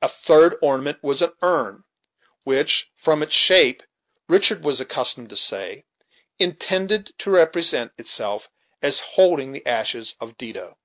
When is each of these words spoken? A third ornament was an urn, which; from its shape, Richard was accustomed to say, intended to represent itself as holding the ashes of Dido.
A 0.00 0.08
third 0.08 0.56
ornament 0.62 1.02
was 1.02 1.20
an 1.20 1.32
urn, 1.42 1.82
which; 2.44 2.92
from 2.94 3.24
its 3.24 3.34
shape, 3.34 3.82
Richard 4.28 4.62
was 4.62 4.80
accustomed 4.80 5.30
to 5.30 5.36
say, 5.36 5.84
intended 6.38 7.06
to 7.18 7.30
represent 7.32 7.90
itself 7.98 8.48
as 8.82 9.00
holding 9.00 9.50
the 9.50 9.66
ashes 9.66 10.14
of 10.20 10.38
Dido. 10.38 10.78